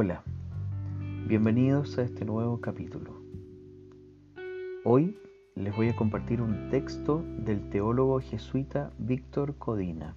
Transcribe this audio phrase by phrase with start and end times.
[0.00, 0.22] Hola,
[1.26, 3.20] bienvenidos a este nuevo capítulo.
[4.84, 5.18] Hoy
[5.56, 10.14] les voy a compartir un texto del teólogo jesuita Víctor Codina,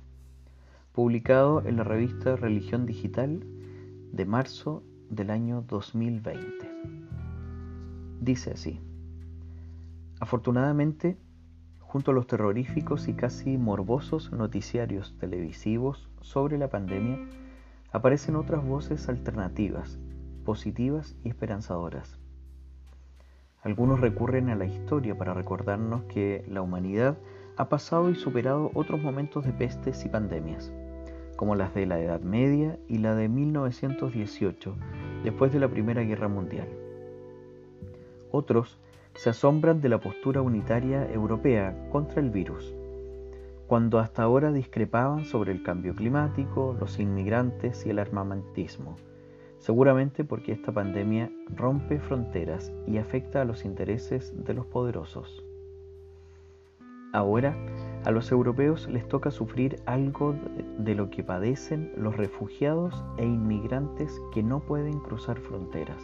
[0.92, 3.44] publicado en la revista Religión Digital
[4.12, 6.46] de marzo del año 2020.
[8.20, 8.80] Dice así,
[10.20, 11.18] afortunadamente,
[11.80, 17.18] junto a los terroríficos y casi morbosos noticiarios televisivos sobre la pandemia,
[17.92, 20.00] aparecen otras voces alternativas,
[20.46, 22.20] positivas y esperanzadoras.
[23.62, 27.18] Algunos recurren a la historia para recordarnos que la humanidad
[27.58, 30.72] ha pasado y superado otros momentos de pestes y pandemias,
[31.36, 34.76] como las de la Edad Media y la de 1918,
[35.24, 36.70] después de la Primera Guerra Mundial.
[38.32, 38.80] Otros
[39.16, 42.74] se asombran de la postura unitaria europea contra el virus
[43.72, 48.98] cuando hasta ahora discrepaban sobre el cambio climático, los inmigrantes y el armamentismo,
[49.60, 55.46] seguramente porque esta pandemia rompe fronteras y afecta a los intereses de los poderosos.
[57.14, 57.56] Ahora,
[58.04, 60.36] a los europeos les toca sufrir algo
[60.78, 66.04] de lo que padecen los refugiados e inmigrantes que no pueden cruzar fronteras.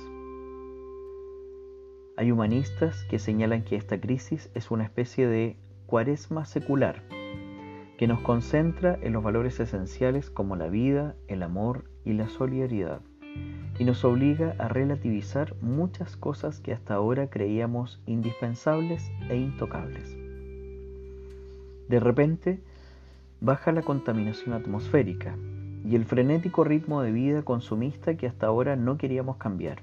[2.16, 7.04] Hay humanistas que señalan que esta crisis es una especie de cuaresma secular,
[7.98, 13.02] que nos concentra en los valores esenciales como la vida, el amor y la solidaridad,
[13.80, 20.16] y nos obliga a relativizar muchas cosas que hasta ahora creíamos indispensables e intocables.
[21.90, 22.60] De repente,
[23.42, 25.36] baja la contaminación atmosférica
[25.84, 29.80] y el frenético ritmo de vida consumista que hasta ahora no queríamos cambiar.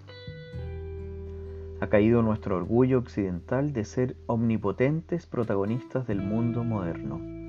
[1.81, 7.44] Ha caído nuestro orgullo occidental de ser omnipotentes protagonistas del mundo moderno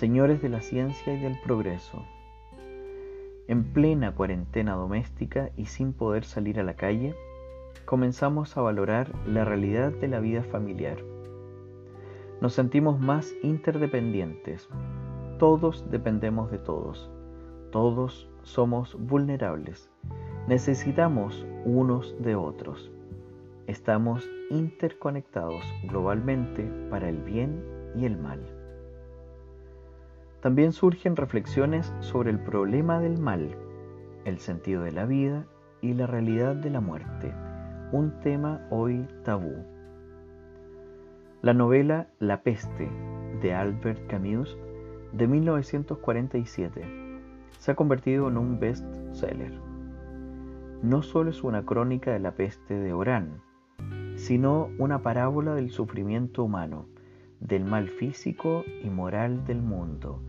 [0.00, 2.06] señores de la ciencia y del progreso.
[3.48, 7.14] En plena cuarentena doméstica y sin poder salir a la calle,
[7.84, 10.96] comenzamos a valorar la realidad de la vida familiar.
[12.40, 14.70] Nos sentimos más interdependientes.
[15.38, 17.10] Todos dependemos de todos.
[17.70, 19.90] Todos somos vulnerables.
[20.48, 22.90] Necesitamos unos de otros.
[23.66, 27.62] Estamos interconectados globalmente para el bien
[27.94, 28.59] y el mal.
[30.40, 33.56] También surgen reflexiones sobre el problema del mal,
[34.24, 35.46] el sentido de la vida
[35.82, 37.34] y la realidad de la muerte,
[37.92, 39.64] un tema hoy tabú.
[41.42, 42.88] La novela La peste
[43.42, 44.56] de Albert Camus
[45.12, 46.84] de 1947
[47.58, 49.52] se ha convertido en un best-seller.
[50.82, 53.42] No solo es una crónica de la peste de Orán,
[54.16, 56.86] sino una parábola del sufrimiento humano,
[57.40, 60.22] del mal físico y moral del mundo,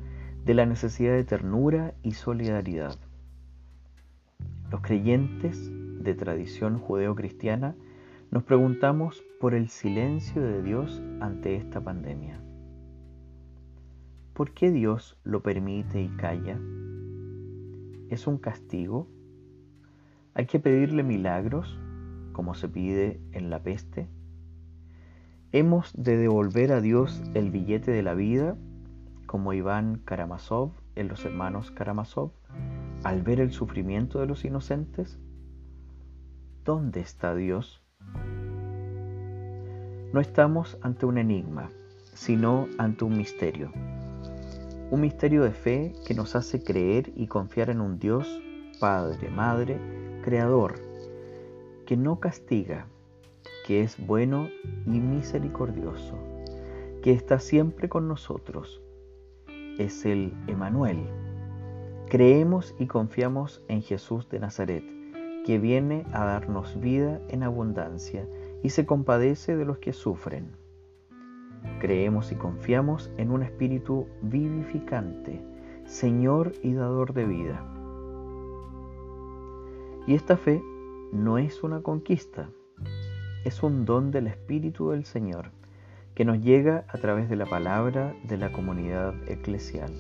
[0.46, 2.96] de la necesidad de ternura y solidaridad.
[4.72, 5.70] Los creyentes
[6.04, 7.76] de tradición judeo-cristiana
[8.32, 12.42] nos preguntamos por el silencio de Dios ante esta pandemia.
[14.34, 16.58] ¿Por qué Dios lo permite y calla?
[18.10, 19.08] ¿Es un castigo?
[20.34, 21.78] ¿Hay que pedirle milagros
[22.32, 24.08] como se pide en la peste?
[25.54, 28.56] ¿Hemos de devolver a Dios el billete de la vida
[29.26, 32.32] como Iván Karamazov en Los Hermanos Karamazov,
[33.04, 35.20] al ver el sufrimiento de los inocentes?
[36.64, 37.84] ¿Dónde está Dios?
[40.14, 41.70] No estamos ante un enigma,
[42.14, 43.74] sino ante un misterio.
[44.90, 48.42] Un misterio de fe que nos hace creer y confiar en un Dios,
[48.80, 49.82] Padre, Madre,
[50.24, 50.76] Creador,
[51.86, 52.88] que no castiga,
[53.72, 54.50] que es bueno
[54.86, 56.18] y misericordioso,
[57.02, 58.82] que está siempre con nosotros,
[59.78, 61.08] es el Emanuel.
[62.10, 64.84] Creemos y confiamos en Jesús de Nazaret,
[65.46, 68.28] que viene a darnos vida en abundancia
[68.62, 70.52] y se compadece de los que sufren.
[71.80, 75.42] Creemos y confiamos en un Espíritu vivificante,
[75.86, 77.66] Señor y dador de vida.
[80.08, 80.62] Y esta fe
[81.14, 82.50] no es una conquista,
[83.44, 85.52] es un don del Espíritu del Señor
[86.16, 89.92] que nos llega a través de la palabra de la comunidad eclesial.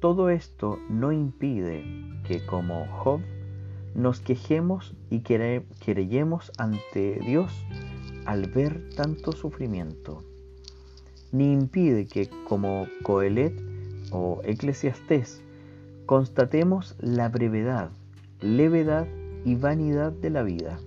[0.00, 1.84] Todo esto no impide
[2.24, 3.20] que como Job
[3.94, 7.64] nos quejemos y querellemos ante Dios
[8.26, 10.22] al ver tanto sufrimiento,
[11.32, 13.54] ni impide que como Coelet
[14.10, 15.40] o Eclesiastés
[16.04, 17.90] constatemos la brevedad,
[18.40, 19.06] levedad
[19.44, 20.78] y vanidad de la vida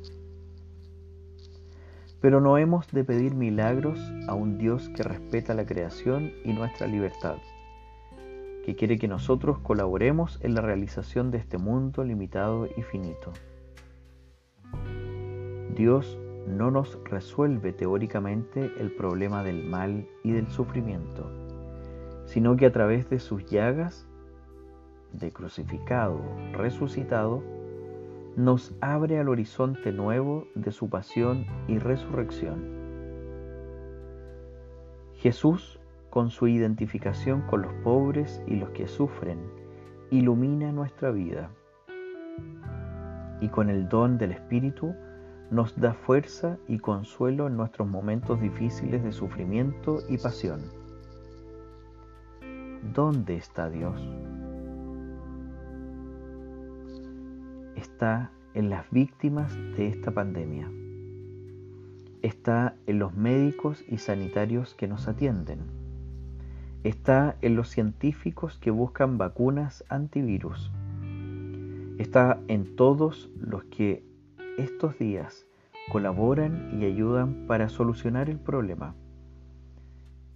[2.22, 6.88] pero no hemos de pedir milagros a un Dios que respeta la creación y nuestra
[6.88, 7.38] libertad,
[8.66, 13.32] que quiere que nosotros colaboremos en la realización de este mundo limitado y finito.
[15.76, 21.30] Dios no nos resuelve teóricamente el problema del mal y del sufrimiento,
[22.26, 24.06] sino que a través de sus llagas,
[25.14, 26.22] de crucificado,
[26.54, 27.44] resucitado,
[28.36, 32.80] nos abre al horizonte nuevo de su pasión y resurrección.
[35.16, 35.80] Jesús,
[36.10, 39.40] con su identificación con los pobres y los que sufren,
[40.12, 41.52] ilumina nuestra vida
[43.42, 44.96] y con el don del Espíritu
[45.52, 50.62] nos da fuerza y consuelo en nuestros momentos difíciles de sufrimiento y pasión.
[52.94, 54.00] ¿Dónde está Dios?
[57.80, 60.70] Está en las víctimas de esta pandemia.
[62.22, 65.60] Está en los médicos y sanitarios que nos atienden.
[66.84, 70.74] Está en los científicos que buscan vacunas antivirus.
[71.98, 74.04] Está en todos los que
[74.58, 75.48] estos días
[75.90, 78.94] colaboran y ayudan para solucionar el problema.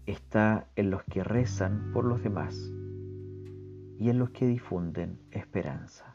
[0.05, 2.71] Está en los que rezan por los demás
[3.99, 6.13] y en los que difunden esperanza.